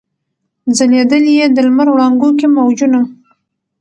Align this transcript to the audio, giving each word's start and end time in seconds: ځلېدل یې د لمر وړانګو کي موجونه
ځلېدل 0.77 1.25
یې 1.37 1.45
د 1.51 1.57
لمر 1.67 1.87
وړانګو 1.91 2.29
کي 2.39 2.47
موجونه 2.55 2.99